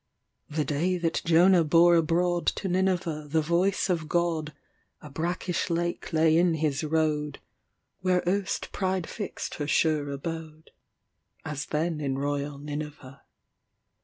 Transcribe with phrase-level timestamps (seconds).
[0.49, 6.55] The day that Jonah bore abroadTo Nineveh the voice of God,A brackish lake lay in
[6.55, 7.37] his road,
[7.99, 10.71] Where erst Pride fixed her sure abode,
[11.45, 13.21] As then in royal Nineveh.